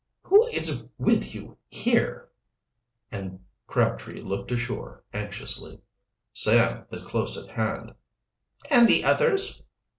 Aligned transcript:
"Who 0.23 0.47
is 0.47 0.83
with 0.97 1.35
you 1.35 1.59
here?" 1.67 2.27
And 3.11 3.45
Crabtree 3.67 4.19
looked 4.21 4.49
ashore 4.51 5.03
anxiously. 5.13 5.79
"Sam 6.33 6.87
is 6.89 7.03
close 7.03 7.37
at 7.37 7.55
hand." 7.55 7.93
"And 8.71 8.87
the 8.87 9.03
others?" 9.05 9.61